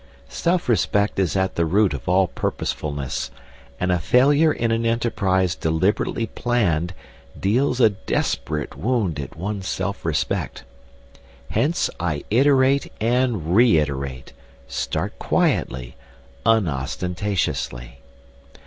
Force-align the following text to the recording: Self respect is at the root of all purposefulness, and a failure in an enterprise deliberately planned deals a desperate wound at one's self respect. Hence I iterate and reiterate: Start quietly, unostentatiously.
Self 0.29 0.67
respect 0.67 1.19
is 1.19 1.35
at 1.35 1.53
the 1.53 1.63
root 1.67 1.93
of 1.93 2.09
all 2.09 2.25
purposefulness, 2.25 3.29
and 3.79 3.91
a 3.91 3.99
failure 3.99 4.51
in 4.51 4.71
an 4.71 4.83
enterprise 4.83 5.53
deliberately 5.53 6.25
planned 6.25 6.95
deals 7.39 7.79
a 7.79 7.91
desperate 7.91 8.75
wound 8.75 9.19
at 9.19 9.35
one's 9.35 9.67
self 9.67 10.03
respect. 10.03 10.63
Hence 11.51 11.87
I 11.99 12.23
iterate 12.31 12.91
and 12.99 13.55
reiterate: 13.55 14.33
Start 14.67 15.19
quietly, 15.19 15.97
unostentatiously. 16.47 17.99